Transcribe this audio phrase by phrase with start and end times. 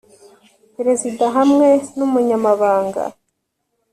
[0.75, 1.67] Perezida hamwe
[1.97, 3.03] n Umunyamabanga